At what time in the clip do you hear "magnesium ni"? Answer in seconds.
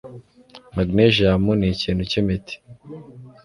0.75-1.67